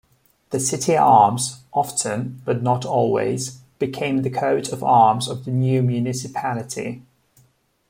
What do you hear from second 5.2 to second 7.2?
of the new municipality.